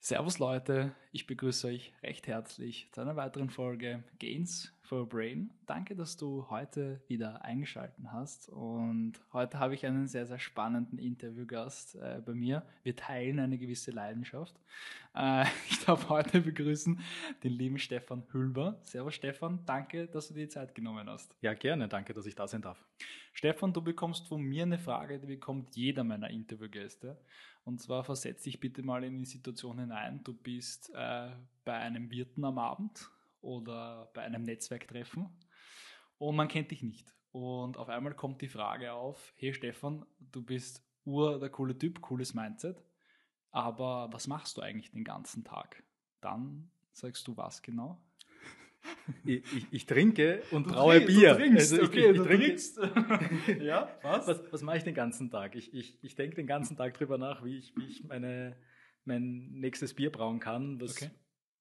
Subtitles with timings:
[0.00, 5.50] Servus Leute, ich begrüße euch recht herzlich zu einer weiteren Folge Gains for Brain.
[5.66, 10.98] Danke, dass du heute wieder eingeschaltet hast und heute habe ich einen sehr, sehr spannenden
[10.98, 12.62] Interviewgast äh, bei mir.
[12.82, 14.54] Wir teilen eine gewisse Leidenschaft.
[15.14, 17.00] Äh, ich darf heute begrüßen
[17.42, 18.78] den lieben Stefan Hülber.
[18.82, 21.34] Servus Stefan, danke, dass du dir die Zeit genommen hast.
[21.40, 22.84] Ja, gerne, danke, dass ich da sein darf.
[23.32, 27.18] Stefan, du bekommst von mir eine Frage, die bekommt jeder meiner Interviewgäste.
[27.64, 30.20] Und zwar versetz dich bitte mal in die Situation hinein.
[30.22, 31.30] Du bist äh,
[31.64, 33.10] bei einem Wirten am Abend
[33.44, 35.28] oder bei einem Netzwerktreffen
[36.18, 37.14] und man kennt dich nicht.
[37.32, 42.00] Und auf einmal kommt die Frage auf, hey Stefan, du bist ur der coole Typ,
[42.00, 42.82] cooles Mindset,
[43.50, 45.82] aber was machst du eigentlich den ganzen Tag?
[46.20, 48.00] Dann sagst du was genau?
[49.24, 51.32] Ich, ich, ich, trinke und du braue Bier.
[51.32, 52.46] Du trinkst, also ich, okay, ich, du trinke.
[52.46, 52.80] trinkst.
[53.62, 54.26] ja, was?
[54.26, 55.54] Was, was mache ich den ganzen Tag?
[55.56, 58.56] Ich, ich, ich denke den ganzen Tag drüber nach, wie ich, wie ich meine,
[59.04, 60.80] mein nächstes Bier brauen kann.
[60.82, 61.10] Was, okay.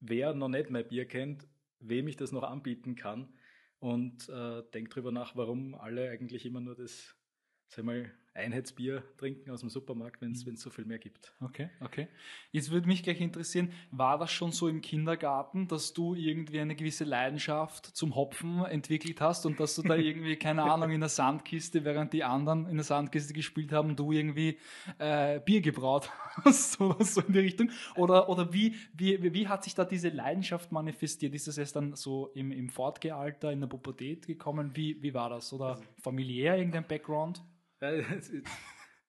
[0.02, 1.48] Wer noch nicht mein Bier kennt,
[1.88, 3.34] wem ich das noch anbieten kann.
[3.80, 7.16] Und äh, denke darüber nach, warum alle eigentlich immer nur das,
[7.68, 10.56] sag mal, Einheitsbier trinken aus dem Supermarkt, wenn es mhm.
[10.56, 11.34] so viel mehr gibt.
[11.40, 12.08] Okay, okay.
[12.52, 16.76] Jetzt würde mich gleich interessieren, war das schon so im Kindergarten, dass du irgendwie eine
[16.76, 21.10] gewisse Leidenschaft zum Hopfen entwickelt hast und dass du da irgendwie, keine Ahnung, in der
[21.10, 24.58] Sandkiste, während die anderen in der Sandkiste gespielt haben, du irgendwie
[24.98, 26.10] äh, Bier gebraut
[26.44, 27.70] hast oder so in die Richtung?
[27.96, 31.36] Oder, oder wie, wie, wie hat sich da diese Leidenschaft manifestiert?
[31.36, 34.72] Ist das erst dann so im, im Fortgealter, in der Pubertät gekommen?
[34.76, 35.54] Wie, wie war das?
[35.54, 37.44] Oder also familiär irgendein Background?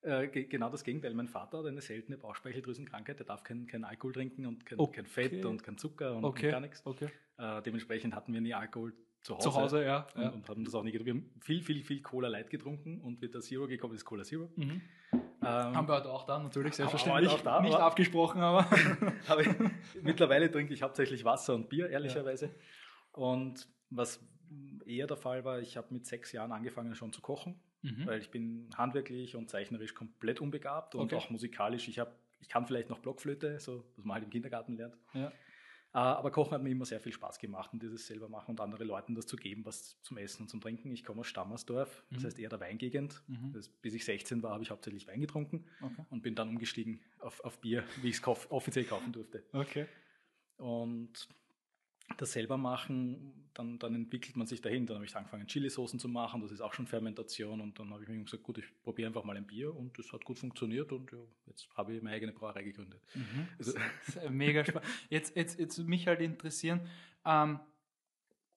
[0.05, 1.15] Äh, genau das Gegenteil.
[1.15, 3.19] Mein Vater hat eine seltene Bauchspeicheldrüsenkrankheit.
[3.19, 4.97] Der darf kein, kein Alkohol trinken und kein, okay.
[4.97, 6.47] kein Fett und kein Zucker und, okay.
[6.47, 6.83] und gar nichts.
[6.85, 7.09] Okay.
[7.39, 9.49] Äh, dementsprechend hatten wir nie Alkohol zu Hause.
[9.49, 10.07] Zu Hause, ja.
[10.15, 10.29] Und, ja.
[10.29, 11.07] und haben das auch nie getrunken.
[11.07, 14.25] Wir haben viel, viel, viel Cola Light getrunken und wie der Zero gekommen ist, Cola
[14.25, 14.51] Zero.
[14.57, 14.83] Mhm.
[15.13, 17.31] Ähm, haben wir heute auch da, natürlich, selbstverständlich.
[17.31, 18.67] Auch da, Nicht abgesprochen, aber.
[19.27, 19.49] aber ich,
[20.03, 22.47] mittlerweile trinke ich hauptsächlich Wasser und Bier, ehrlicherweise.
[22.47, 22.53] Ja.
[23.13, 24.23] Und was
[24.85, 28.07] eher der Fall war, ich habe mit sechs Jahren angefangen schon zu kochen mhm.
[28.07, 31.17] weil ich bin handwerklich und zeichnerisch komplett unbegabt und okay.
[31.17, 31.89] auch musikalisch.
[31.89, 34.97] Ich, hab, ich kann vielleicht noch Blockflöte, so was man halt im Kindergarten lernt.
[35.13, 35.29] Ja.
[35.29, 38.61] Äh, aber Kochen hat mir immer sehr viel Spaß gemacht und dieses selber machen und
[38.61, 40.91] anderen Leuten das zu geben, was zum Essen und zum Trinken.
[40.91, 42.27] Ich komme aus Stammersdorf, das mhm.
[42.27, 43.23] heißt eher der Weingegend.
[43.29, 43.53] Mhm.
[43.53, 46.05] Das, bis ich 16 war, habe ich hauptsächlich Wein getrunken okay.
[46.11, 49.45] und bin dann umgestiegen auf, auf Bier, wie ich es offiziell kaufen durfte.
[49.53, 49.87] Okay.
[50.57, 51.29] Und
[52.17, 54.87] das selber machen, dann, dann entwickelt man sich dahin.
[54.87, 57.61] Dann habe ich angefangen, Chili-Soßen zu machen, das ist auch schon Fermentation.
[57.61, 60.13] Und dann habe ich mir gesagt, gut, ich probiere einfach mal ein Bier und das
[60.13, 63.01] hat gut funktioniert und ja, jetzt habe ich meine eigene Brauerei gegründet.
[63.15, 63.49] Mhm.
[63.59, 63.73] Also,
[64.31, 64.89] mega spannend.
[65.11, 66.81] Jetzt, jetzt, jetzt mich halt interessieren,
[67.25, 67.61] ähm,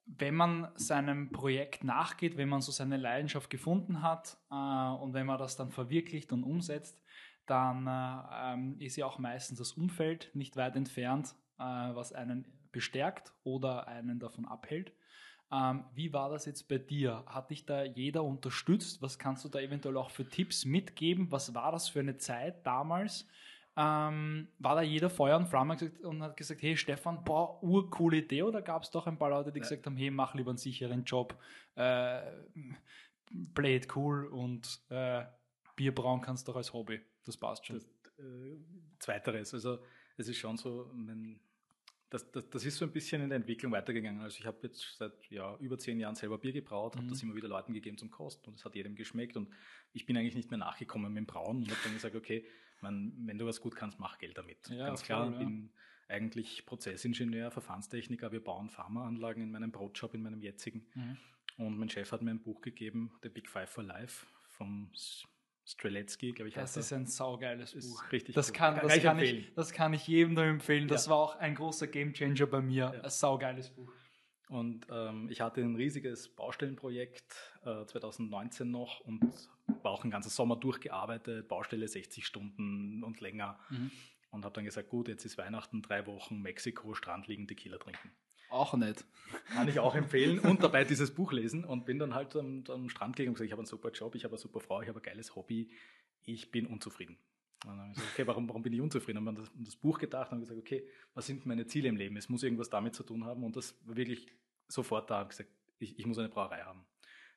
[0.06, 5.26] wenn man seinem Projekt nachgeht, wenn man so seine Leidenschaft gefunden hat äh, und wenn
[5.26, 7.02] man das dann verwirklicht und umsetzt,
[7.46, 12.46] dann äh, ähm, ist ja auch meistens das Umfeld nicht weit entfernt, äh, was einen
[12.78, 14.94] bestärkt oder einen davon abhält.
[15.52, 17.24] Ähm, wie war das jetzt bei dir?
[17.26, 19.02] Hat dich da jeder unterstützt?
[19.02, 21.32] Was kannst du da eventuell auch für Tipps mitgeben?
[21.32, 23.28] Was war das für eine Zeit damals?
[23.76, 28.44] Ähm, war da jeder Feuer und Flamme und hat gesagt, hey Stefan, boah, urcoole Idee?
[28.44, 29.64] Oder gab es doch ein paar Leute, die ja.
[29.64, 31.36] gesagt haben, hey, mach lieber einen sicheren Job,
[31.74, 32.22] äh,
[33.56, 35.26] play it cool und äh,
[35.76, 37.02] Bier brauen kannst du doch als Hobby.
[37.26, 37.78] Das passt schon.
[37.78, 37.86] Das,
[38.20, 38.58] äh,
[39.00, 39.80] zweiteres, also
[40.18, 41.40] es ist schon so, mein,
[42.10, 44.22] das, das, das, ist so ein bisschen in der Entwicklung weitergegangen.
[44.22, 47.00] Also ich habe jetzt seit ja, über zehn Jahren selber Bier gebraut, mhm.
[47.00, 49.50] habe das immer wieder Leuten gegeben zum Kosten und es hat jedem geschmeckt und
[49.94, 52.46] ich bin eigentlich nicht mehr nachgekommen mit dem Brauen und habe dann gesagt, okay,
[52.82, 54.70] man, wenn du was gut kannst, mach Geld damit.
[54.70, 55.72] Ja, Ganz klar, ich bin
[56.08, 60.88] eigentlich Prozessingenieur, Verfahrenstechniker, wir bauen Pharmaanlagen in meinem Brotjob, in meinem jetzigen.
[60.96, 61.18] Mhm.
[61.58, 64.92] Und mein Chef hat mir ein Buch gegeben, The Big Five for Life, vom
[65.68, 66.56] Streletsky, glaube ich.
[66.56, 68.12] Das ist ein saugeiles Buch.
[68.12, 70.88] Richtig das, kann, das, kann, kann ich, das kann ich jedem nur empfehlen.
[70.88, 71.12] Das ja.
[71.12, 72.94] war auch ein großer Gamechanger bei mir.
[72.96, 73.02] Ja.
[73.02, 73.92] Ein saugeiles Buch.
[74.48, 79.22] Und ähm, ich hatte ein riesiges Baustellenprojekt äh, 2019 noch und
[79.84, 83.60] war auch ein ganzer Sommer durchgearbeitet, Baustelle 60 Stunden und länger.
[83.70, 83.92] Mhm.
[84.32, 88.12] Und habe dann gesagt, gut, jetzt ist Weihnachten, drei Wochen Mexiko, Strand liegen, Tequila trinken.
[88.50, 89.06] Auch nicht.
[89.48, 92.90] Kann ich auch empfehlen und dabei dieses Buch lesen und bin dann halt am, am
[92.90, 94.88] Strand gegangen und gesagt, ich habe einen super Job, ich habe eine super Frau, ich
[94.88, 95.70] habe ein geiles Hobby,
[96.24, 97.18] ich bin unzufrieden.
[97.66, 99.18] Und dann habe ich gesagt, okay, warum, warum bin ich unzufrieden?
[99.20, 101.90] Und dann habe ich das, das Buch gedacht und gesagt, okay, was sind meine Ziele
[101.90, 102.16] im Leben?
[102.16, 104.28] Es muss irgendwas damit zu tun haben und das war wirklich
[104.68, 105.50] sofort da, gesagt,
[105.80, 106.86] ich, ich muss eine Brauerei haben.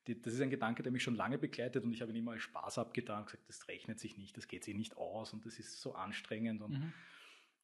[0.07, 2.33] Die, das ist ein Gedanke, der mich schon lange begleitet und ich habe ihn immer
[2.33, 5.45] als Spaß abgetan und gesagt, das rechnet sich nicht, das geht sich nicht aus und
[5.45, 6.93] das ist so anstrengend und mhm.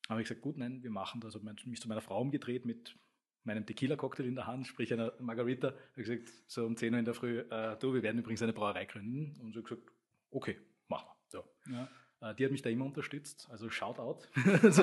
[0.09, 1.35] habe ich gesagt, gut, nein, wir machen das.
[1.35, 2.97] Ich habe mich zu meiner Frau umgedreht mit
[3.47, 7.05] meinem Tequila-Cocktail in der Hand, sprich einer Margarita, habe gesagt, so um 10 Uhr in
[7.05, 9.41] der Früh, äh, du, wir werden übrigens eine Brauerei gründen.
[9.41, 9.83] Und so gesagt,
[10.31, 10.59] okay,
[10.89, 11.17] machen wir.
[11.29, 11.45] So.
[11.73, 11.89] Ja.
[12.21, 14.27] Äh, die hat mich da immer unterstützt, also Shoutout.
[14.63, 14.83] also,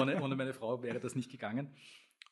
[0.00, 1.74] ohne, ohne meine Frau wäre das nicht gegangen.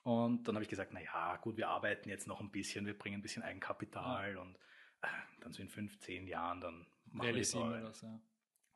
[0.03, 3.19] Und dann habe ich gesagt, naja, gut, wir arbeiten jetzt noch ein bisschen, wir bringen
[3.19, 4.41] ein bisschen Eigenkapital ja.
[4.41, 4.57] und
[5.03, 5.09] äh,
[5.41, 8.03] dann so in fünf, zehn Jahren, dann machen wir das.
[8.03, 8.21] Ja.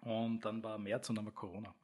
[0.02, 1.74] Und dann war März und dann war Corona.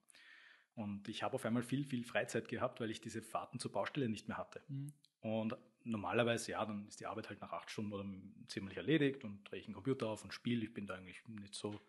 [0.77, 4.09] Und ich habe auf einmal viel, viel Freizeit gehabt, weil ich diese Fahrten zur Baustelle
[4.09, 4.63] nicht mehr hatte.
[4.69, 4.93] Mhm.
[5.21, 8.05] Und normalerweise, ja, dann ist die Arbeit halt nach acht Stunden oder
[8.49, 10.65] ziemlich erledigt und drehe ich einen Computer auf und spiele.
[10.65, 11.81] Ich bin da eigentlich nicht so.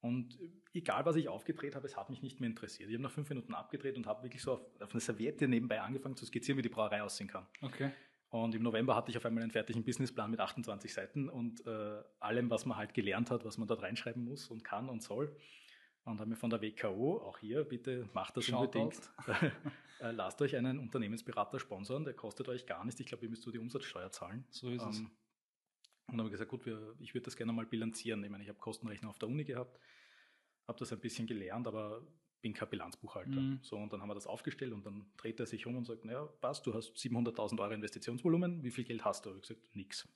[0.00, 0.36] Und
[0.72, 2.88] egal, was ich aufgedreht habe, es hat mich nicht mehr interessiert.
[2.88, 5.80] Ich habe nach fünf Minuten abgedreht und habe wirklich so auf, auf eine Serviette nebenbei
[5.80, 7.46] angefangen zu skizzieren, wie die Brauerei aussehen kann.
[7.60, 7.92] Okay.
[8.30, 12.02] Und im November hatte ich auf einmal einen fertigen Businessplan mit 28 Seiten und äh,
[12.18, 15.36] allem, was man halt gelernt hat, was man dort reinschreiben muss und kann und soll.
[16.04, 19.10] Und haben wir von der WKO, auch hier, bitte macht das Schaut unbedingt.
[20.00, 23.00] äh, lasst euch einen Unternehmensberater sponsern, der kostet euch gar nichts.
[23.00, 24.44] Ich glaube, ihr müsst nur die Umsatzsteuer zahlen.
[24.50, 24.98] So ist ähm, es.
[24.98, 25.08] Und
[26.08, 28.22] dann habe ich gesagt, gut, wir, ich würde das gerne mal bilanzieren.
[28.24, 29.78] Ich meine, ich habe Kostenrechner auf der Uni gehabt,
[30.66, 32.04] habe das ein bisschen gelernt, aber
[32.40, 33.40] bin kein Bilanzbuchhalter.
[33.40, 33.60] Mhm.
[33.62, 36.04] So, und dann haben wir das aufgestellt und dann dreht er sich um und sagt,
[36.04, 39.30] naja, passt, du hast 700.000 Euro Investitionsvolumen, wie viel Geld hast du?
[39.30, 40.08] Ich habe gesagt, nix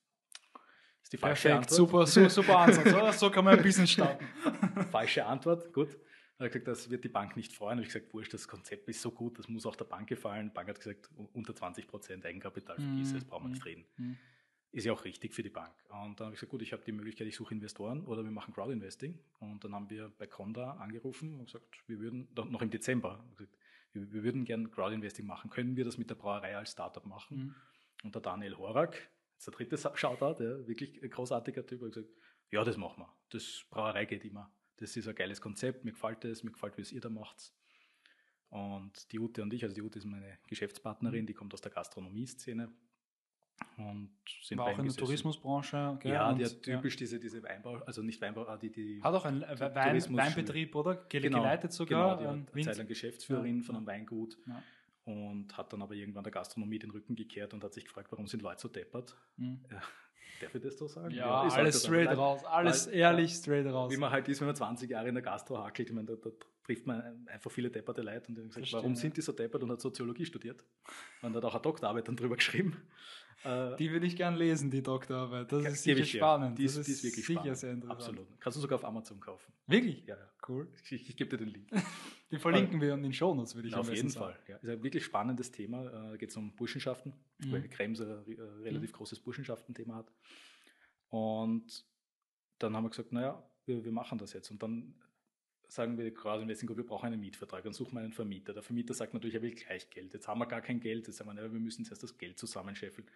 [1.06, 2.08] ist die falsche Perfekt, Antwort.
[2.08, 2.91] super, super Ansatz.
[2.91, 4.26] So, so kann man ein Business starten.
[4.91, 5.97] falsche Antwort, gut.
[6.38, 7.79] Er hat gesagt, das wird die Bank nicht freuen.
[7.79, 10.49] Ich habe gesagt, wurscht, das Konzept ist so gut, das muss auch der Bank gefallen.
[10.49, 13.85] Die Bank hat gesagt, unter 20 Prozent Eigenkapital, vergiss mm, es, brauchen wir nicht reden.
[13.97, 14.12] Mm.
[14.73, 15.73] Ist ja auch richtig für die Bank.
[15.91, 18.32] Und dann habe ich gesagt, gut, ich habe die Möglichkeit, ich suche Investoren oder wir
[18.32, 19.17] machen Crowdinvesting.
[19.38, 23.56] Und dann haben wir bei Conda angerufen und gesagt, wir würden, noch im Dezember, gesagt,
[23.93, 25.50] wir, wir, würden gerne Crowdinvesting machen.
[25.50, 27.55] Können wir das mit der Brauerei als Startup machen?
[28.03, 28.06] Mm.
[28.06, 32.08] Und der Daniel Horak, Jetzt der dritte Shoutout, ja, wirklich ein großartiger Typ, hat gesagt,
[32.50, 33.12] ja, das machen wir.
[33.30, 34.50] Das Brauerei geht immer.
[34.78, 37.52] Das ist ein geiles Konzept, mir gefällt es, mir gefällt, wie es ihr da macht.
[38.48, 41.26] Und die Ute und ich, also die Ute ist meine Geschäftspartnerin, mhm.
[41.26, 42.72] die kommt aus der Gastronomie-Szene.
[43.76, 45.98] Und sind War auch in der Tourismusbranche.
[46.00, 46.12] Gell?
[46.12, 46.98] Ja, die hat typisch ja.
[46.98, 50.94] diese, diese Weinbau, also nicht Weinbau, die, die Hat auch einen Wein, Weinbetrieb, oder?
[50.94, 52.18] Ge genau, geleitet sogar.
[52.18, 53.62] Genau, die hat eine Zeit lang Geschäftsführerin ja.
[53.62, 54.38] von einem Weingut.
[54.46, 54.62] Ja
[55.06, 58.26] und hat dann aber irgendwann der Gastronomie den Rücken gekehrt und hat sich gefragt, warum
[58.26, 59.17] sind Leute so deppert?
[59.37, 59.64] Mhm.
[59.70, 59.81] Ja,
[60.41, 61.14] darf ich das so sagen?
[61.14, 63.93] Ja, ja alles straight raus, alles weil, ehrlich straight raus.
[63.93, 66.17] Wie man halt ist, wenn man 20 Jahre in der Gastro hakelt, ich meine, da,
[66.17, 66.31] da
[66.66, 69.62] trifft man einfach viele depperte Leute und die haben gesagt, warum sind die so deppert
[69.62, 70.64] und hat Soziologie studiert
[71.22, 72.76] und hat auch eine Doktorarbeit dann drüber geschrieben.
[73.78, 75.52] Die würde ich gern lesen, die Doktorarbeit.
[75.52, 76.58] Das ist sicher spannend.
[76.58, 77.58] Die ist, das ist, die ist wirklich sicher spannend.
[77.58, 78.00] sehr interessant.
[78.00, 78.40] Absolut.
[78.40, 79.52] Kannst du sogar auf Amazon kaufen.
[79.68, 80.04] Wirklich?
[80.06, 80.30] Ja, ja.
[80.48, 80.66] Cool.
[80.82, 81.68] Ich, ich, gebe dir den Link.
[82.32, 84.34] die verlinken wir in den Shownotes, würde ich Na, Auf jeden sagen.
[84.34, 84.40] Fall.
[84.48, 84.56] Ja.
[84.56, 86.14] Ist ein wirklich spannendes Thema.
[86.14, 87.52] Äh, geht es um Burschenschaften, mhm.
[87.52, 88.96] weil Krems ein äh, relativ mhm.
[88.96, 90.10] großes Burschenschaften-Thema hat.
[91.10, 91.84] Und
[92.58, 94.50] dann haben wir gesagt, naja, wir, wir machen das jetzt.
[94.50, 94.94] Und dann
[95.68, 98.52] sagen wir quasi im Investing wir brauchen einen Mietvertrag, dann suchen wir einen Vermieter.
[98.52, 100.12] Der Vermieter sagt natürlich, er will gleich Geld.
[100.14, 101.06] Jetzt haben wir gar kein Geld.
[101.06, 103.08] Jetzt sagen wir, wir müssen zuerst das Geld zusammenscheffeln.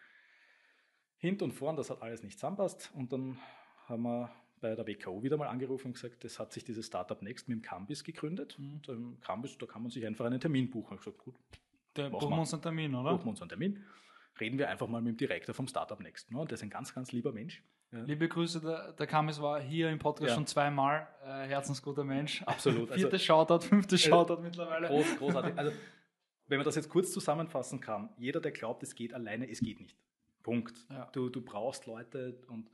[1.19, 2.91] Hint und vorn, das hat alles nicht zusammenpasst.
[2.94, 3.38] Und dann
[3.87, 4.31] haben wir
[4.61, 7.58] bei der WKO wieder mal angerufen und gesagt, das hat sich dieses Startup Next mit
[7.58, 8.58] dem Cambis gegründet.
[8.58, 8.73] Mhm.
[8.73, 10.94] Und im Cambis, da kann man sich einfach einen Termin buchen.
[10.94, 11.35] Ich gesagt, gut,
[11.94, 13.12] da buchen wir uns einen Termin, oder?
[13.12, 13.85] Buchen wir uns einen Termin.
[14.38, 16.32] Reden wir einfach mal mit dem Direktor vom Startup Next.
[16.32, 17.62] Und der ist ein ganz, ganz lieber Mensch.
[17.93, 18.03] Ja.
[18.03, 20.35] Liebe Grüße, der, der Kamis war hier im Podcast ja.
[20.35, 21.09] schon zweimal.
[21.25, 22.43] Äh, herzensguter Mensch.
[22.45, 22.89] Absolut.
[22.95, 24.89] Viertes also, Shoutout, fünftes äh, Shoutout mittlerweile.
[24.89, 25.55] Groß, großartig.
[25.57, 25.73] Also,
[26.47, 29.81] wenn man das jetzt kurz zusammenfassen kann, jeder, der glaubt, es geht alleine, es geht
[29.81, 29.97] nicht.
[30.43, 30.75] Punkt.
[30.89, 31.09] Ja.
[31.13, 32.71] Du, du brauchst Leute und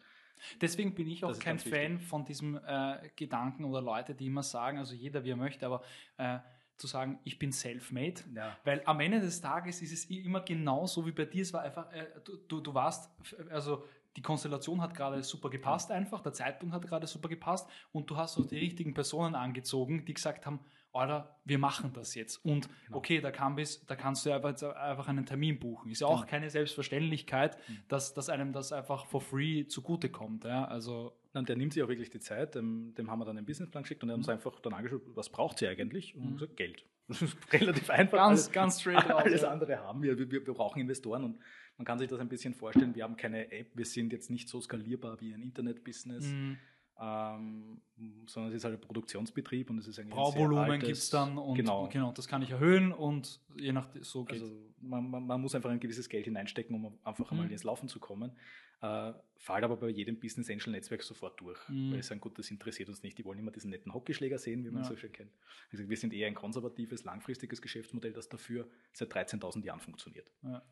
[0.61, 2.09] Deswegen bin ich auch kein Fan wichtig.
[2.09, 5.83] von diesem äh, Gedanken oder Leute, die immer sagen, also jeder wie er möchte, aber
[6.19, 6.39] äh,
[6.77, 8.21] zu sagen, ich bin self-made.
[8.35, 8.57] Ja.
[8.65, 11.43] Weil am Ende des Tages ist es immer genauso wie bei dir.
[11.43, 13.11] Es war einfach, äh, du, du, du warst,
[13.51, 13.85] also
[14.17, 18.17] die Konstellation hat gerade super gepasst einfach, der Zeitpunkt hat gerade super gepasst und du
[18.17, 20.61] hast so die richtigen Personen angezogen, die gesagt haben,
[20.93, 22.43] oder wir machen das jetzt.
[22.45, 22.99] Und genau.
[22.99, 25.91] okay, da, kann bis, da kannst du einfach, einfach einen Termin buchen.
[25.91, 26.31] Ist ja auch genau.
[26.31, 27.79] keine Selbstverständlichkeit, mhm.
[27.89, 30.45] dass, dass einem das einfach for free zugutekommt.
[30.45, 30.65] Ja?
[30.65, 33.45] Also und der nimmt sich auch wirklich die Zeit, dem, dem haben wir dann einen
[33.45, 34.35] Businessplan geschickt und er hat uns mhm.
[34.35, 36.17] einfach dann angeschaut, was braucht sie eigentlich?
[36.17, 36.35] Und mhm.
[36.35, 36.87] gesagt, Geld.
[37.09, 38.19] Das ist relativ einfach.
[38.19, 40.19] Ganz, alles, ganz straight Alles out, andere haben wir.
[40.19, 40.31] wir.
[40.31, 41.39] Wir brauchen Investoren und
[41.77, 42.95] man kann sich das ein bisschen vorstellen.
[42.95, 46.27] Wir haben keine App, wir sind jetzt nicht so skalierbar wie ein Internet-Business.
[46.27, 46.59] Mhm
[46.99, 47.83] ähm,
[48.27, 51.57] sondern es ist halt ein Produktionsbetrieb und es ist eigentlich Brauvolumen gibt es dann und
[51.57, 51.89] genau.
[51.89, 55.55] genau, das kann ich erhöhen und je nach so geht Also man, man, man, muss
[55.55, 57.39] einfach ein gewisses Geld hineinstecken, um einfach mhm.
[57.39, 58.33] einmal ins Laufen zu kommen.
[58.81, 61.93] Äh, fällt aber bei jedem Business Angel Netzwerk sofort durch, mhm.
[61.93, 64.65] weil sie sagen, gut, das interessiert uns nicht, die wollen immer diesen netten Hockeyschläger sehen,
[64.65, 64.89] wie man ja.
[64.89, 65.33] so schön kennt.
[65.73, 70.31] Also wir sind eher ein konservatives, langfristiges Geschäftsmodell, das dafür seit 13.000 Jahren funktioniert.
[70.43, 70.63] Ja.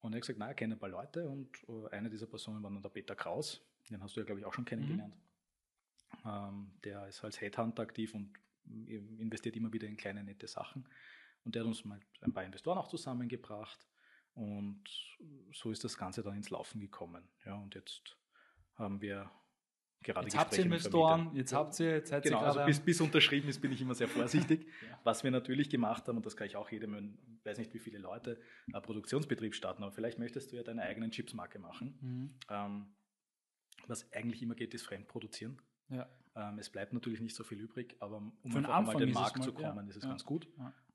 [0.00, 2.62] Und er hat gesagt, na, er kennt ein paar Leute und äh, eine dieser Personen
[2.62, 5.14] war dann der Peter Kraus, den hast du ja, glaube ich, auch schon kennengelernt.
[5.14, 5.33] Mhm.
[6.24, 8.32] Ähm, der ist als Headhunter aktiv und
[9.18, 10.88] investiert immer wieder in kleine, nette Sachen.
[11.44, 13.86] Und der hat uns mal ein paar Investoren auch zusammengebracht.
[14.34, 14.84] Und
[15.52, 17.28] so ist das Ganze dann ins Laufen gekommen.
[17.44, 18.16] Ja, und jetzt
[18.74, 19.30] haben wir
[20.02, 23.00] gerade Jetzt habt ihr Investoren, jetzt habt ihr, jetzt seid genau, ihr also bis, bis
[23.00, 24.66] unterschrieben ist, bin ich immer sehr vorsichtig.
[24.88, 24.98] Ja.
[25.04, 27.78] Was wir natürlich gemacht haben, und das kann ich auch jedem, ich weiß nicht, wie
[27.78, 28.40] viele Leute,
[28.72, 31.98] einen Produktionsbetrieb starten, aber vielleicht möchtest du ja deine eigenen Chipsmarke machen.
[32.00, 32.34] Mhm.
[32.50, 32.86] Ähm,
[33.86, 35.60] was eigentlich immer geht, ist Fremdproduzieren.
[35.94, 36.08] Ja.
[36.36, 39.00] Ähm, es bleibt natürlich nicht so viel übrig, aber um Für den einfach Anfang mal
[39.00, 40.08] den es Markt mal- zu kommen, ja, ist es ja.
[40.08, 40.48] ganz gut.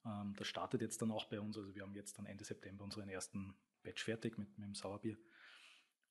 [0.06, 1.58] Ähm, das startet jetzt dann auch bei uns.
[1.58, 5.18] Also wir haben jetzt dann Ende September unseren ersten Batch fertig mit, mit dem Sauerbier.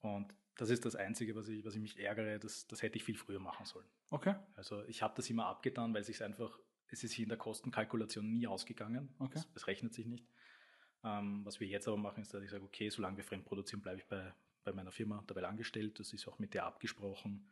[0.00, 2.38] Und das ist das Einzige, was ich, was ich mich ärgere.
[2.38, 3.86] Das, das hätte ich viel früher machen sollen.
[4.10, 7.38] Okay, Also ich habe das immer abgetan, weil sich einfach, es ist hier in der
[7.38, 9.14] Kostenkalkulation nie ausgegangen.
[9.18, 9.38] Okay.
[9.38, 10.26] Es, es rechnet sich nicht.
[11.04, 13.82] Ähm, was wir jetzt aber machen, ist, dass ich sage, okay, solange wir fremd produzieren,
[13.82, 14.32] bleibe ich bei,
[14.64, 15.98] bei meiner Firma dabei angestellt.
[16.00, 17.46] Das ist auch mit der abgesprochen.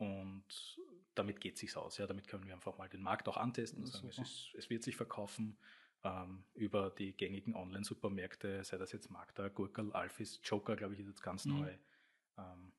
[0.00, 0.80] Und
[1.14, 1.98] damit geht sich's aus.
[1.98, 4.70] Ja, damit können wir einfach mal den Markt auch antesten und sagen, es, ist, es
[4.70, 5.58] wird sich verkaufen
[6.02, 11.08] ähm, über die gängigen Online-Supermärkte, sei das jetzt Magda, Gurkel, Alphys, Joker, glaube ich, ist
[11.08, 11.58] jetzt ganz Mhm.
[11.58, 11.78] neu.
[12.38, 12.72] Ähm,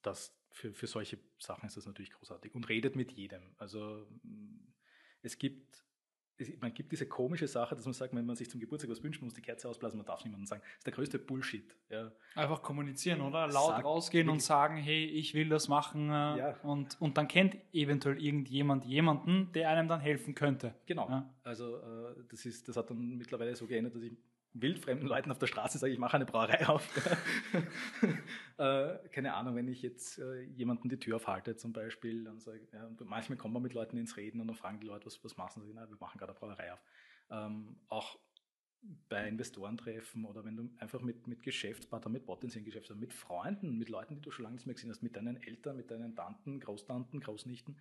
[0.00, 2.54] das, für, für solche Sachen ist das natürlich großartig.
[2.54, 3.54] Und redet mit jedem.
[3.58, 4.08] Also
[5.20, 5.84] es gibt, es,
[6.60, 9.20] man gibt diese komische Sache, dass man sagt, wenn man sich zum Geburtstag was wünscht,
[9.20, 10.62] man muss die Kerze ausblasen, man darf niemandem sagen.
[10.62, 11.74] Das ist der größte Bullshit.
[11.90, 12.12] Ja.
[12.34, 13.46] einfach kommunizieren, oder?
[13.48, 16.08] Laut Sag- rausgehen und sagen, hey, ich will das machen.
[16.10, 16.56] Äh, Ja.
[16.62, 20.74] und, und dann kennt eventuell irgendjemand jemanden, der einem dann helfen könnte.
[20.86, 21.08] Genau.
[21.08, 21.34] Ja.
[21.44, 24.12] Also äh, das, ist, das hat dann mittlerweile so geändert, dass ich
[24.54, 26.88] wildfremden Leuten auf der Straße sage, ich mache eine Brauerei auf.
[28.58, 32.66] äh, keine Ahnung, wenn ich jetzt äh, jemanden die Tür aufhalte zum Beispiel, dann sage
[32.72, 35.36] ja, manchmal kommen wir mit Leuten ins Reden und dann fragen die Leute, was, was
[35.36, 35.72] machen sie?
[35.74, 36.82] Na, wir machen gerade eine Brauerei auf.
[37.30, 38.18] Ähm, auch
[39.08, 43.88] bei Investorentreffen oder wenn du einfach mit, mit Geschäftspartnern, mit potenziellen Geschäftspartnern, mit Freunden, mit
[43.88, 46.60] Leuten, die du schon lange nicht mehr gesehen hast, mit deinen Eltern, mit deinen Tanten,
[46.60, 47.78] Großtanten, Großnichten,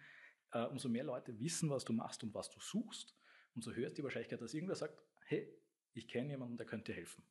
[0.51, 3.15] äh, umso mehr Leute wissen, was du machst und was du suchst,
[3.55, 5.47] umso höher ist die Wahrscheinlichkeit, dass irgendwer sagt, hey,
[5.93, 7.23] ich kenne jemanden, der könnte dir helfen.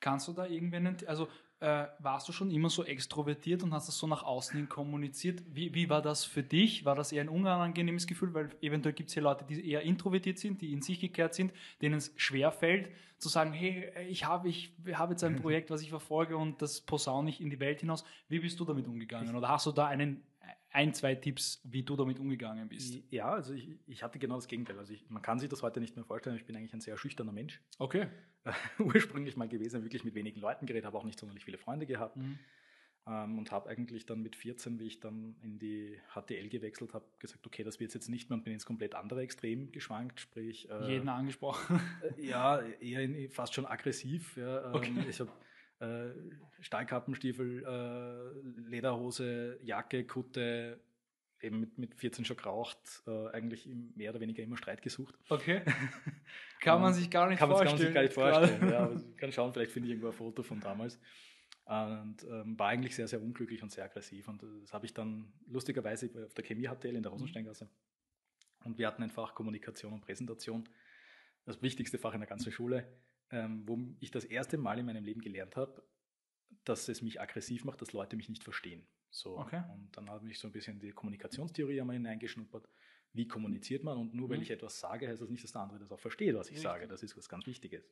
[0.00, 1.28] Kannst du da irgendwen, also
[1.60, 5.42] äh, warst du schon immer so extrovertiert und hast das so nach außen hin kommuniziert?
[5.46, 6.84] Wie, wie war das für dich?
[6.84, 8.32] War das eher ein unangenehmes Gefühl?
[8.32, 11.52] Weil eventuell gibt es hier Leute, die eher introvertiert sind, die in sich gekehrt sind,
[11.82, 15.82] denen es schwer fällt, zu sagen, hey, ich habe ich habe jetzt ein Projekt, was
[15.82, 18.04] ich verfolge und das posaune ich in die Welt hinaus.
[18.28, 19.36] Wie bist du damit umgegangen?
[19.36, 20.22] Oder hast du da einen,
[20.72, 23.02] ein, zwei Tipps, wie du damit umgegangen bist?
[23.10, 24.78] Ja, also ich, ich hatte genau das Gegenteil.
[24.78, 26.36] Also ich, man kann sich das heute nicht mehr vorstellen.
[26.36, 27.60] Ich bin eigentlich ein sehr schüchterner Mensch.
[27.78, 28.08] Okay.
[28.78, 32.16] Ursprünglich mal gewesen, wirklich mit wenigen Leuten geredet, habe auch nicht sonderlich viele Freunde gehabt.
[32.16, 32.38] Mhm.
[33.06, 37.04] Ähm, und habe eigentlich dann mit 14, wie ich dann in die HTL gewechselt habe,
[37.18, 40.70] gesagt, okay, das wird jetzt nicht mehr und bin ins komplett andere Extrem geschwankt, sprich
[40.70, 41.80] äh, Jeden angesprochen.
[42.16, 44.36] äh, ja, eher in, fast schon aggressiv.
[44.36, 44.66] Ja.
[44.66, 45.04] Ähm, Okay.
[45.08, 45.30] Ich habe
[45.80, 46.10] äh,
[46.60, 50.80] Stahlkappenstiefel, äh, Lederhose, Jacke, Kutte,
[51.40, 55.14] eben mit, mit 14 schon geraucht, äh, eigentlich mehr oder weniger immer Streit gesucht.
[55.28, 55.62] Okay.
[56.60, 57.94] Kann man Ähm, sich gar nicht kann man, vorstellen.
[57.94, 58.70] kann man sich gar nicht vorstellen.
[58.72, 61.00] Ja, aber ich kann schauen, vielleicht finde ich irgendwo ein Foto von damals.
[61.64, 64.28] Und ähm, war eigentlich sehr, sehr unglücklich und sehr aggressiv.
[64.28, 67.68] Und das habe ich dann lustigerweise auf der Chemie HTL in der Rosensteingasse.
[68.64, 70.68] Und wir hatten ein Fach Kommunikation und Präsentation,
[71.46, 72.86] das wichtigste Fach in der ganzen Schule,
[73.30, 75.82] ähm, wo ich das erste Mal in meinem Leben gelernt habe,
[76.64, 78.86] dass es mich aggressiv macht, dass Leute mich nicht verstehen.
[79.10, 79.38] So.
[79.38, 79.62] Okay.
[79.72, 82.68] Und dann habe ich so ein bisschen die Kommunikationstheorie einmal hineingeschnuppert.
[83.12, 83.98] Wie kommuniziert man?
[83.98, 84.42] Und nur weil Mhm.
[84.44, 86.62] ich etwas sage, heißt das nicht, dass der andere das auch versteht, was ich Richtig.
[86.62, 86.86] sage.
[86.86, 87.84] Das ist was ganz Wichtiges.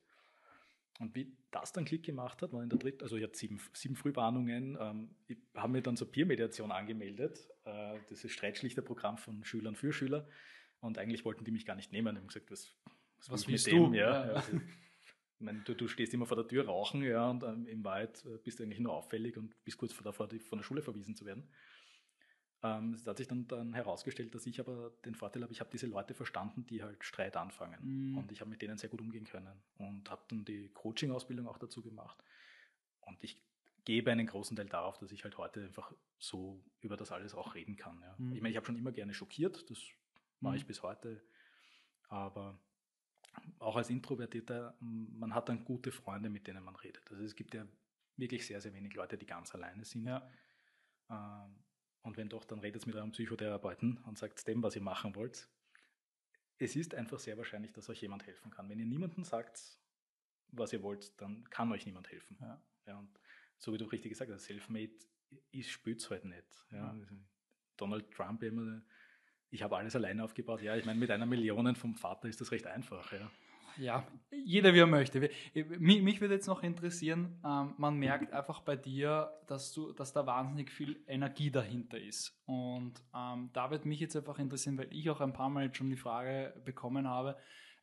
[1.01, 3.61] Und wie das dann Klick gemacht hat, war in der dritten, also ich hatte sieben,
[3.73, 9.77] sieben Frühwarnungen, ähm, ich habe mir dann zur Peer-Mediation angemeldet, äh, dieses Streitschlichterprogramm von Schülern
[9.77, 10.29] für Schüler.
[10.81, 12.15] Und eigentlich wollten die mich gar nicht nehmen.
[12.15, 12.73] Die haben gesagt, was,
[13.29, 13.93] Was ich willst du?
[13.95, 14.27] Ja, Ja.
[14.27, 14.61] ja, also,
[15.39, 18.25] ich meine, du, du stehst immer vor der Tür rauchen, ja, und ähm, in Wahrheit
[18.25, 20.83] äh, bist du eigentlich nur auffällig und bist kurz vor davor, die- von der Schule
[20.83, 21.49] verwiesen zu werden.
[22.65, 25.71] Ähm, es hat sich dann, dann herausgestellt, dass ich aber den Vorteil habe, ich habe
[25.71, 28.11] diese Leute verstanden, die halt Streit anfangen.
[28.11, 28.19] Mhm.
[28.19, 31.59] Und ich habe mit denen sehr gut umgehen können und habe dann die Coaching-Ausbildung auch
[31.59, 32.21] dazu gemacht.
[33.03, 33.41] Und ich
[33.85, 37.55] gebe einen großen Teil darauf, dass ich halt heute einfach so über das alles auch
[37.55, 38.01] reden kann.
[38.03, 38.17] Ja.
[38.19, 38.33] Mhm.
[38.33, 39.79] Ich meine, ich habe schon immer gerne schockiert, das
[40.41, 40.59] mache Mhm.
[40.59, 41.23] ich bis heute.
[42.09, 42.59] Aber
[43.59, 47.11] auch als Introvertierter, man hat dann gute Freunde, mit denen man redet.
[47.11, 47.67] Also es gibt ja
[48.17, 50.07] wirklich sehr, sehr wenig Leute, die ganz alleine sind.
[50.07, 50.31] Ja.
[51.11, 51.63] Ähm,
[52.03, 55.49] Und wenn doch, dann redet mit eurem Psychotherapeuten und sagt dem, was ihr machen wollt.
[56.59, 58.69] Es ist einfach sehr wahrscheinlich, dass euch jemand helfen kann.
[58.69, 59.79] Wenn ihr niemandem sagt,
[60.49, 62.37] was ihr wollt, dann kann euch niemand helfen.
[62.41, 62.61] Ja.
[62.87, 63.11] Ja, und
[63.59, 64.93] so wie du richtig gesagt hast, Selfmade
[65.53, 66.67] ist spürt's halt nicht.
[66.71, 66.97] Ja.
[67.77, 68.83] Donald Trump immer,
[69.51, 70.63] ich habe alles alleine aufgebaut.
[70.63, 73.13] Ja, ich meine, mit einer Million vom Vater ist das recht einfach.
[73.13, 73.31] Ja.
[73.77, 75.21] Ja, jeder wie er möchte.
[75.21, 75.31] Wir-
[75.79, 80.13] Mich, mich würde jetzt noch interessieren, ähm, man merkt einfach bei dir, dass, du, dass
[80.13, 82.43] da wahnsinnig viel Energie dahinter ist.
[82.47, 85.77] Und ähm, da würde mich jetzt einfach interessieren, weil ich auch ein paar Mal jetzt
[85.77, 87.37] schon die Frage bekommen habe,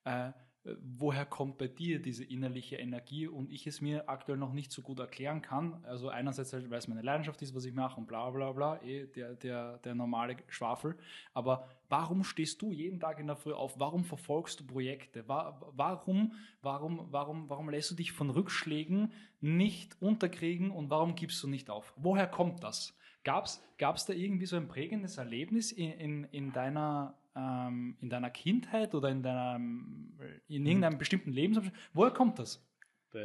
[0.04, 0.34] äh, äh,
[0.82, 4.82] woher kommt bei dir diese innerliche Energie und ich es mir aktuell noch nicht so
[4.82, 5.84] gut erklären kann.
[5.84, 8.82] Also einerseits, halt, weil es meine Leidenschaft ist, was ich mache und bla bla bla,
[8.82, 10.98] eh, der, der, der normale Schwafel.
[11.34, 13.80] Aber warum stehst du jeden Tag in der Früh auf?
[13.80, 15.28] Warum verfolgst du Projekte?
[15.28, 21.48] Warum, warum, warum, warum lässt du dich von Rückschlägen nicht unterkriegen und warum gibst du
[21.48, 21.94] nicht auf?
[21.96, 22.98] Woher kommt das?
[23.24, 28.30] Gab es da irgendwie so ein prägendes Erlebnis in, in, in deiner ähm, in deiner
[28.30, 30.16] Kindheit oder in, deiner, in
[30.48, 30.66] mhm.
[30.66, 31.76] irgendeinem bestimmten Lebensabschnitt?
[31.94, 32.66] Woher kommt das?
[33.12, 33.20] Da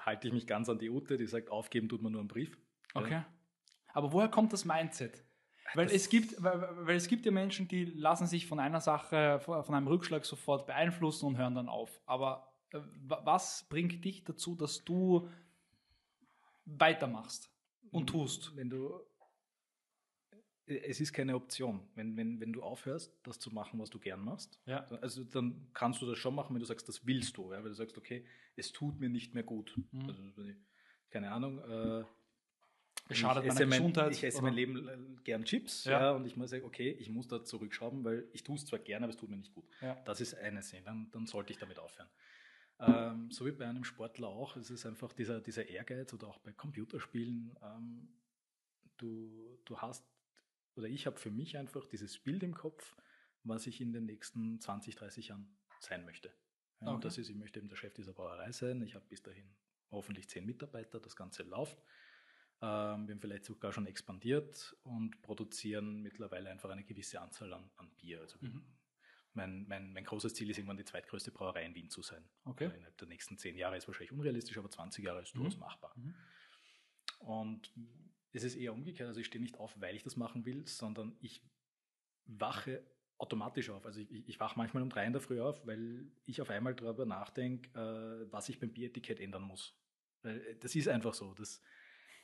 [0.00, 2.56] halte ich mich ganz an die Ute, die sagt, aufgeben tut man nur einen Brief.
[2.94, 3.12] Okay.
[3.12, 3.26] Ja.
[3.92, 5.24] Aber woher kommt das Mindset?
[5.74, 8.80] Weil das es, gibt, weil, weil, es gibt ja Menschen, die lassen sich von einer
[8.80, 12.00] Sache, von einem Rückschlag sofort beeinflussen und hören dann auf.
[12.04, 15.28] Aber äh, was bringt dich dazu, dass du
[16.64, 17.50] weitermachst
[17.90, 18.54] und tust?
[18.56, 19.00] Wenn du
[20.66, 21.80] es ist keine Option.
[21.94, 24.84] Wenn, wenn, wenn du aufhörst, das zu machen, was du gern machst, ja.
[25.00, 27.52] also dann kannst du das schon machen, wenn du sagst, das willst du.
[27.52, 27.58] Ja?
[27.58, 28.24] Wenn du sagst, okay,
[28.56, 29.76] es tut mir nicht mehr gut.
[29.90, 30.08] Mhm.
[30.08, 30.22] Also,
[31.10, 31.58] keine Ahnung.
[31.58, 32.04] Äh,
[33.08, 34.12] es schadet meiner Gesundheit.
[34.12, 34.46] ich esse oder?
[34.46, 36.00] mein Leben gern Chips ja.
[36.00, 36.10] ja.
[36.12, 39.04] und ich muss sagen, okay, ich muss da zurückschrauben, weil ich tue es zwar gerne,
[39.04, 39.64] aber es tut mir nicht gut.
[39.80, 39.96] Ja.
[40.04, 42.08] Das ist eine Sinn, dann, dann sollte ich damit aufhören.
[42.78, 46.38] Ähm, so wie bei einem Sportler auch, es ist einfach dieser, dieser Ehrgeiz oder auch
[46.38, 47.56] bei Computerspielen.
[47.62, 48.08] Ähm,
[48.96, 50.04] du, du hast
[50.76, 52.96] oder ich habe für mich einfach dieses Bild im Kopf,
[53.44, 56.28] was ich in den nächsten 20, 30 Jahren sein möchte.
[56.80, 56.94] Ja, okay.
[56.94, 58.82] Und das ist, ich möchte eben der Chef dieser Brauerei sein.
[58.82, 59.54] Ich habe bis dahin
[59.90, 61.78] hoffentlich zehn Mitarbeiter, das Ganze läuft.
[62.60, 67.70] Ähm, wir haben vielleicht sogar schon expandiert und produzieren mittlerweile einfach eine gewisse Anzahl an,
[67.76, 68.20] an Bier.
[68.20, 68.64] Also mhm.
[69.34, 72.24] mein, mein, mein großes Ziel ist irgendwann die zweitgrößte Brauerei in Wien zu sein.
[72.44, 72.64] Okay.
[72.64, 75.60] Also innerhalb der nächsten zehn Jahre ist wahrscheinlich unrealistisch, aber 20 Jahre ist durchaus mhm.
[75.60, 75.92] machbar.
[75.96, 76.14] Mhm.
[77.18, 77.72] Und
[78.32, 79.08] es ist eher umgekehrt.
[79.08, 81.42] Also ich stehe nicht auf, weil ich das machen will, sondern ich
[82.26, 82.82] wache
[83.18, 83.86] automatisch auf.
[83.86, 86.74] Also ich, ich wache manchmal um drei in der Früh auf, weil ich auf einmal
[86.74, 89.76] darüber nachdenke, äh, was ich beim Bieretikett ändern muss.
[90.22, 91.34] Äh, das ist einfach so.
[91.34, 91.62] Das,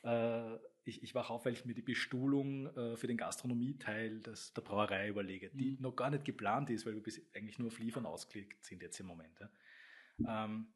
[0.03, 4.53] äh, ich, ich wache auf, weil ich mir die Bestuhlung äh, für den Gastronomieteil des,
[4.53, 5.81] der Brauerei überlege, die mhm.
[5.81, 8.99] noch gar nicht geplant ist, weil wir bis eigentlich nur auf Liefern ausgelegt sind jetzt
[8.99, 9.39] im Moment.
[9.39, 10.45] Ja.
[10.45, 10.67] Ähm,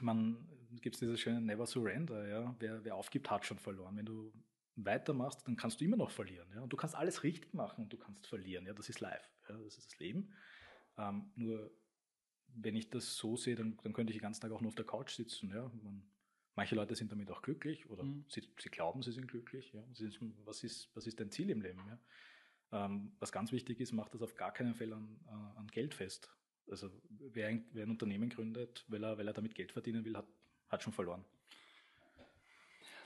[0.00, 0.48] man
[0.80, 2.56] gibt es dieses schöne Never Surrender, ja.
[2.58, 3.96] Wer, wer aufgibt, hat schon verloren.
[3.96, 4.32] Wenn du
[4.76, 6.48] weitermachst, dann kannst du immer noch verlieren.
[6.54, 6.62] Ja?
[6.62, 8.66] Und du kannst alles richtig machen und du kannst verlieren.
[8.66, 8.72] Ja?
[8.72, 9.56] Das ist live, ja?
[9.56, 10.32] das ist das Leben.
[10.96, 11.70] Ähm, nur
[12.54, 14.74] wenn ich das so sehe, dann, dann könnte ich den ganzen Tag auch nur auf
[14.74, 15.50] der Couch sitzen.
[15.50, 15.70] Ja?
[15.82, 16.02] Man,
[16.54, 18.24] manche Leute sind damit auch glücklich oder mhm.
[18.28, 19.72] sie, sie, glauben, sie sind glücklich.
[19.72, 19.84] Ja?
[19.92, 21.82] Sind, was, ist, was ist dein Ziel im Leben?
[21.88, 22.86] Ja?
[22.86, 25.94] Ähm, was ganz wichtig ist, macht das auf gar keinen Fall an, äh, an Geld
[25.94, 26.30] fest.
[26.70, 30.16] Also wer ein, wer ein Unternehmen gründet, weil er, weil er damit Geld verdienen will,
[30.16, 30.26] hat,
[30.72, 31.24] hat schon verloren.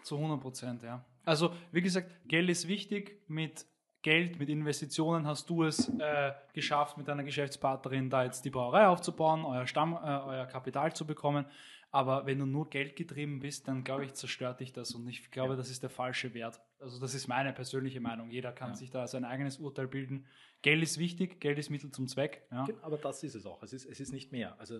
[0.03, 1.05] Zu 100 Prozent, ja.
[1.25, 3.21] Also wie gesagt, Geld ist wichtig.
[3.29, 3.67] Mit
[4.07, 8.87] Geld, mit Investitionen hast du es äh, geschafft, mit deiner Geschäftspartnerin da jetzt die Brauerei
[8.87, 11.45] aufzubauen, euer Stamm, äh, euer Kapital zu bekommen.
[11.91, 15.33] Aber wenn du nur Geld getrieben bist, dann glaube ich, zerstört dich das und ich
[15.33, 15.57] glaube, ja.
[15.57, 16.61] das ist der falsche Wert.
[16.79, 18.31] Also das ist meine persönliche Meinung.
[18.31, 18.75] Jeder kann ja.
[18.77, 20.25] sich da sein eigenes Urteil bilden.
[20.63, 22.47] Geld ist wichtig, Geld ist Mittel zum Zweck.
[22.53, 22.65] Ja.
[22.83, 23.61] Aber das ist es auch.
[23.65, 24.57] Es ist, es ist nicht mehr.
[24.61, 24.77] Also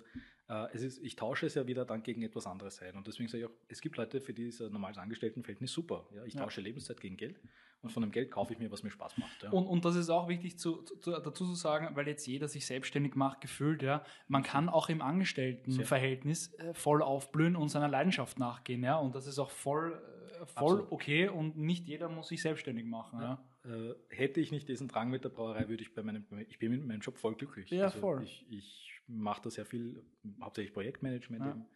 [0.49, 2.95] äh, es ist, ich tausche es ja wieder dann gegen etwas anderes ein.
[2.95, 6.07] Und deswegen sage ich auch, es gibt Leute, für die ist ein normales Angestelltenverhältnis super.
[6.15, 7.41] Ja, ich tausche Lebenszeit gegen Geld
[7.83, 9.43] und von dem Geld kaufe ich mir, was mir Spaß macht.
[9.43, 9.51] Ja.
[9.51, 12.67] Und, und das ist auch wichtig zu, zu, dazu zu sagen, weil jetzt jeder sich
[12.67, 18.39] selbstständig macht, gefühlt, ja, man kann auch im Angestelltenverhältnis äh, voll aufblühen und seiner Leidenschaft
[18.39, 20.01] nachgehen, ja, und das ist auch voll,
[20.41, 23.45] äh, voll okay und nicht jeder muss sich selbstständig machen, ja.
[23.65, 23.91] ja.
[23.91, 26.73] Äh, hätte ich nicht diesen Drang mit der Brauerei, würde ich bei meinem, ich bin
[26.73, 27.71] mit meinem Job voll glücklich.
[27.71, 28.23] Ja, also voll.
[28.23, 30.05] Ich, ich mache da sehr viel,
[30.41, 31.51] hauptsächlich Projektmanagement ja.
[31.51, 31.67] eben.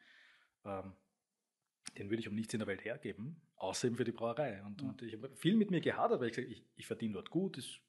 [0.65, 0.93] Ähm,
[1.99, 4.63] den würde ich um nichts in der Welt hergeben, außer eben für die Brauerei.
[4.65, 4.89] Und, ja.
[4.89, 7.59] und ich habe viel mit mir gehadert, weil ich gesagt ich, ich verdiene dort gut.
[7.59, 7.83] Ich,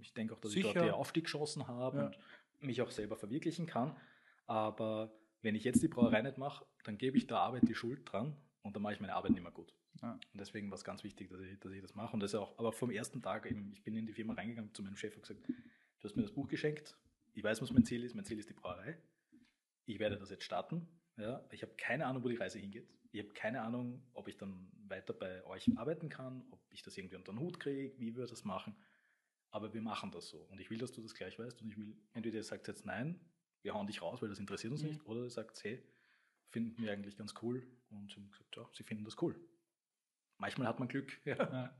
[0.00, 0.68] ich denke auch, dass Sicher.
[0.68, 2.06] ich dort die Aufstiegschancen habe ja.
[2.06, 2.18] und
[2.60, 3.96] mich auch selber verwirklichen kann.
[4.46, 8.00] Aber wenn ich jetzt die Brauerei nicht mache, dann gebe ich der Arbeit die Schuld
[8.10, 9.74] dran und dann mache ich meine Arbeit nicht mehr gut.
[10.00, 10.12] Ja.
[10.12, 12.12] Und deswegen war es ganz wichtig, dass ich, dass ich das mache.
[12.14, 14.82] Und das auch, aber vom ersten Tag eben, ich bin in die Firma reingegangen zu
[14.82, 16.96] meinem Chef und gesagt, du hast mir das Buch geschenkt,
[17.34, 18.98] ich weiß, was mein Ziel ist, mein Ziel ist die Brauerei.
[19.86, 20.86] Ich werde das jetzt starten.
[21.16, 22.88] Ja, ich habe keine Ahnung, wo die Reise hingeht.
[23.12, 26.96] Ich habe keine Ahnung, ob ich dann weiter bei euch arbeiten kann, ob ich das
[26.96, 28.74] irgendwie unter den Hut kriege, wie wir das machen.
[29.50, 30.38] Aber wir machen das so.
[30.44, 31.60] Und ich will, dass du das gleich weißt.
[31.60, 33.20] Und ich will, entweder ihr sagt jetzt nein,
[33.60, 34.88] wir hauen dich raus, weil das interessiert uns mhm.
[34.88, 35.82] nicht, oder ihr sagt, hey,
[36.48, 37.66] finden wir eigentlich ganz cool.
[37.90, 39.38] Und sie haben gesagt, ja, sie finden das cool.
[40.38, 41.20] Manchmal hat man Glück.
[41.26, 41.36] Ja.
[41.52, 41.78] ja.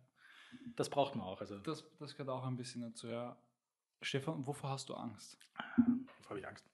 [0.76, 1.40] Das braucht man auch.
[1.40, 1.58] Also.
[1.58, 3.40] Das, das gehört auch ein bisschen dazu, ja.
[4.02, 5.38] Stefan, wovor hast du Angst?
[6.18, 6.68] Wovor habe ich Angst?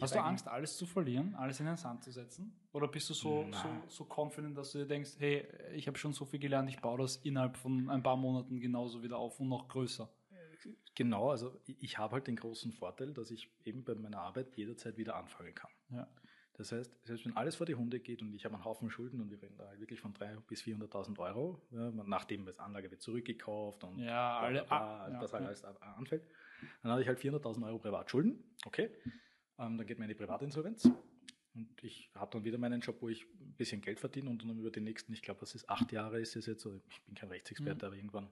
[0.00, 2.54] Hast du Angst, alles zu verlieren, alles in den Sand zu setzen?
[2.72, 6.12] Oder bist du so, so, so confident, dass du dir denkst, hey, ich habe schon
[6.12, 9.48] so viel gelernt, ich baue das innerhalb von ein paar Monaten genauso wieder auf und
[9.48, 10.10] noch größer?
[10.94, 14.96] Genau, also ich, habe halt den großen Vorteil, dass ich eben bei meiner Arbeit jederzeit
[14.96, 15.70] wieder anfangen kann.
[15.90, 16.08] Ja.
[16.54, 19.20] Das heißt, selbst wenn alles vor die Hunde geht und ich habe einen Haufen Schulden
[19.20, 23.02] und wir reden da wirklich von 300.000 bis 400.000 Euro, ja, nachdem das Anlage wird
[23.02, 25.48] zurückgekauft und Ja, alle- bla, bla, bla, ah, ja, was halt ja.
[25.48, 26.26] alles anfällt,
[26.82, 28.42] dann habe ich halt 400.000 Euro Privatschulden.
[28.64, 28.88] Okay,
[29.58, 30.88] ähm, dann geht man in die Privatinsolvenz
[31.54, 34.58] und ich habe dann wieder meinen Job, wo ich ein bisschen Geld verdiene und dann
[34.58, 37.14] über die nächsten, ich glaube, das ist acht Jahre, ist es jetzt, so, ich bin
[37.14, 37.88] kein Rechtsexperte, Mhm.
[37.88, 38.30] aber irgendwann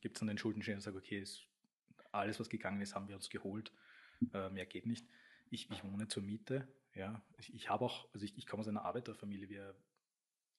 [0.00, 1.46] gibt es dann den Schuldenschein und sage, okay, ist,
[2.12, 3.72] alles, was gegangen ist, haben wir uns geholt,
[4.32, 5.06] äh, mehr geht nicht.
[5.50, 7.22] Ich, ich wohne zur Miete, ja.
[7.38, 9.74] Ich, ich habe auch, also ich, ich komme aus einer Arbeiterfamilie, wir,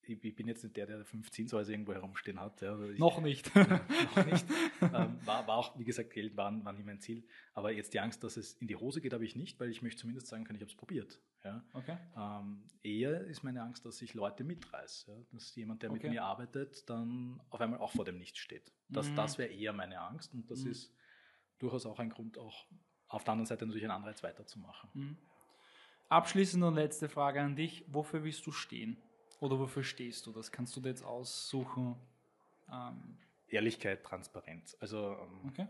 [0.08, 2.62] ich, ich bin jetzt nicht der, der 15 Häuser irgendwo herumstehen hat.
[2.62, 2.72] Ja.
[2.72, 3.54] Also ich, Noch nicht.
[3.56, 4.46] noch nicht.
[4.82, 7.24] ähm, war, war auch, wie gesagt, Geld war, war nicht mein Ziel.
[7.54, 9.82] Aber jetzt die Angst, dass es in die Hose geht, habe ich nicht, weil ich
[9.82, 11.20] möchte zumindest sagen können, ich habe es probiert.
[11.44, 11.64] Ja.
[11.74, 11.98] Okay.
[12.18, 15.12] Ähm, eher ist meine Angst, dass ich Leute mitreiße.
[15.12, 15.18] Ja?
[15.32, 16.04] Dass jemand, der Okay.
[16.04, 18.72] mit mir arbeitet, dann auf einmal auch vor dem Nichts steht.
[18.90, 19.16] Das, Mhm.
[19.16, 20.72] das wäre eher meine Angst und das Mhm.
[20.72, 20.94] ist
[21.60, 22.66] durchaus auch ein Grund, auch
[23.08, 24.90] auf der anderen Seite natürlich einen Anreiz weiterzumachen.
[24.94, 25.18] Mhm.
[26.10, 27.84] Abschließend und letzte Frage an dich.
[27.88, 28.98] Wofür willst du stehen?
[29.40, 30.32] Oder wofür stehst du?
[30.32, 31.96] Das kannst du dir jetzt aussuchen.
[32.72, 33.18] Ähm,
[33.48, 34.76] Ehrlichkeit, Transparenz.
[34.80, 35.68] Also ähm, okay.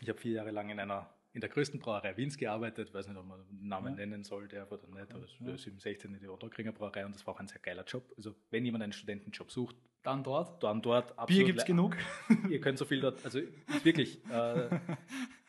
[0.00, 3.16] ich habe vier Jahre lang in einer in der größten Brauerei Wiens gearbeitet, weiß nicht,
[3.16, 3.98] ob man den Namen Ja.
[4.04, 5.54] nennen soll, der oder nicht, aber Ja.
[5.54, 6.12] ist im 16.
[6.14, 8.12] in der Otterkringer Brauerei und das war auch ein sehr geiler Job.
[8.16, 10.60] Also wenn jemand einen Studentenjob sucht, Dann dort.
[10.64, 11.96] dann dort Bier absolut gibt es le- genug.
[12.50, 13.40] Ihr könnt so viel dort, also
[13.84, 14.70] wirklich, äh,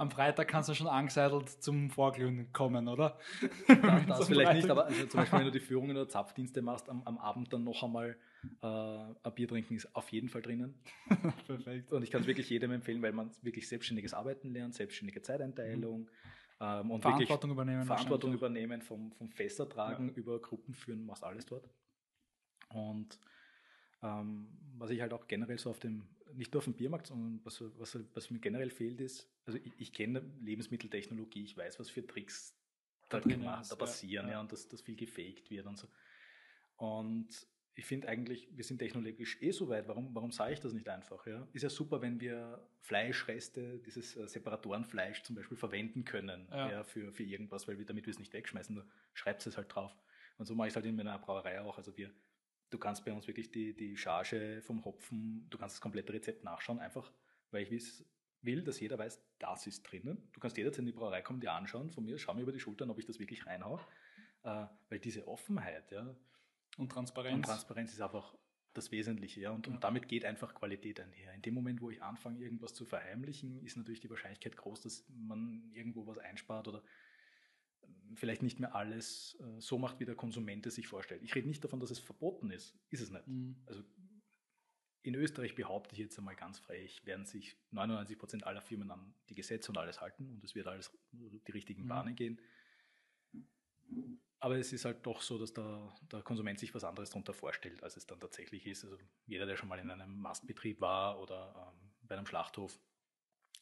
[0.00, 3.18] Am Freitag kannst du schon angeseidelt zum Vorglühen kommen, oder?
[3.68, 6.62] Das, Zum das vielleicht nicht, aber also zum Beispiel, wenn du die Führungen oder Zapfdienste
[6.62, 8.16] machst, am, am Abend dann noch einmal
[8.62, 10.74] äh, ein Bier trinken ist auf jeden Fall drinnen.
[11.46, 11.92] Perfekt.
[11.92, 16.10] Und ich kann es wirklich jedem empfehlen, weil man wirklich selbstständiges Arbeiten lernt, selbstständige Zeiteinteilung
[16.60, 17.84] ähm, und Verantwortung übernehmen.
[17.84, 21.68] Verantwortung übernehmen, vom, vom Fester tragen über Gruppen führen, machst alles dort.
[22.72, 23.20] Und
[24.02, 27.40] ähm, was ich halt auch generell so auf dem, nicht nur auf dem Biermarkt, sondern
[27.44, 31.90] was, was, was mir generell fehlt, ist, also ich, ich kenne Lebensmitteltechnologie, ich weiß, was
[31.90, 32.56] für Tricks
[33.08, 34.40] da, gemacht, ist, da ja, passieren, ja, ja.
[34.40, 35.88] und dass, dass viel gefaked wird und so.
[36.76, 37.28] Und
[37.74, 40.88] ich finde eigentlich, wir sind technologisch eh so weit, warum, warum sage ich das nicht
[40.88, 41.26] einfach?
[41.26, 41.48] Ja?
[41.52, 46.70] Ist ja super, wenn wir Fleischreste, dieses äh, Separatorenfleisch zum Beispiel verwenden können Ja.
[46.70, 46.84] ja.
[46.84, 48.82] für, für irgendwas, weil wir damit wir es nicht wegschmeißen, du
[49.14, 49.96] schreibst es halt drauf.
[50.36, 51.76] Und so mache ich es halt in meiner Brauerei auch.
[51.76, 52.10] Also wir,
[52.70, 56.44] du kannst bei uns wirklich die, die Charge vom Hopfen, du kannst das komplette Rezept
[56.44, 57.10] nachschauen, einfach
[57.50, 58.04] weil ich wiss,
[58.42, 60.28] will, dass jeder weiß, das ist drinnen.
[60.32, 62.60] Du kannst jederzeit in die Brauerei kommen, dir anschauen, von mir, schau mir über die
[62.60, 63.80] Schultern, ob ich das wirklich reinhau.
[64.42, 66.14] Äh, weil diese Offenheit, ja,
[66.78, 67.34] Und Transparenz.
[67.36, 68.34] und Transparenz ist einfach
[68.72, 69.50] das Wesentliche, ja.
[69.50, 69.72] Und, Ja.
[69.74, 71.34] und damit geht einfach Qualität einher.
[71.34, 75.04] In dem Moment, wo ich anfange, irgendwas zu verheimlichen, ist natürlich die Wahrscheinlichkeit groß, dass
[75.08, 76.82] man irgendwo was einspart oder
[77.82, 81.22] ähm, vielleicht nicht mehr alles äh, so macht, wie der Konsument es sich vorstellt.
[81.22, 82.78] Ich rede nicht davon, dass es verboten ist.
[82.90, 83.26] Ist es nicht.
[83.26, 83.56] Mhm.
[83.66, 83.82] Also
[85.02, 89.14] in Österreich behaupte ich jetzt einmal ganz frech, werden sich 99 Prozent aller Firmen an
[89.28, 91.88] die Gesetze und alles halten und es wird alles die richtigen Mhm.
[91.88, 92.40] Bahnen gehen.
[94.38, 97.82] Aber es ist halt doch so, dass der, der Konsument sich was anderes darunter vorstellt,
[97.82, 98.84] als es dann tatsächlich ist.
[98.84, 102.78] Also jeder, der schon mal in einem Mastbetrieb war oder ähm, bei einem Schlachthof,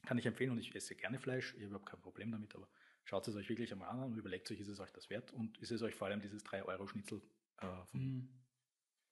[0.06, 2.68] kann ich empfehlen und ich esse gerne Fleisch, ich habe überhaupt kein Problem damit, aber
[3.04, 5.58] schaut es euch wirklich einmal an und überlegt euch, ist es euch das wert und
[5.58, 7.20] ist es euch vor allem dieses 3-Euro-Schnitzel
[7.58, 8.28] äh, vom Mhm.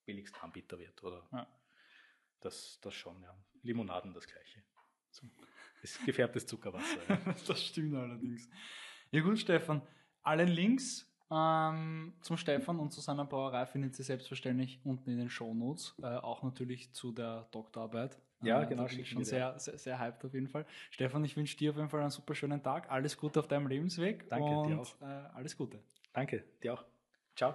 [0.04, 1.46] billigsten Anbieter wird oder Ja.
[2.40, 3.34] Das, das schon, ja.
[3.62, 4.62] Limonaden das gleiche.
[5.10, 5.26] So.
[5.82, 6.98] Es gefärbtes Zuckerwasser.
[7.08, 7.34] Ja.
[7.46, 8.48] Das stimmt allerdings.
[9.10, 9.82] Ja gut, Stefan.
[10.22, 15.30] Alle Links ähm, zum Stefan und zu seiner Brauerei findet ihr selbstverständlich unten in den
[15.30, 15.94] Shownotes.
[16.02, 18.18] Äh, auch natürlich zu der Doktorarbeit.
[18.42, 20.66] Ja, Äh, genau, Da bin ich schicken schon sehr, sehr, sehr hyped auf jeden Fall.
[20.90, 22.90] Stefan, ich wünsche dir auf jeden Fall einen super schönen Tag.
[22.90, 24.28] Alles Gute auf deinem Lebensweg.
[24.28, 25.00] Danke, und, dir auch.
[25.00, 25.82] Äh, alles Gute.
[26.12, 26.84] Danke, dir auch.
[27.34, 27.54] Ciao.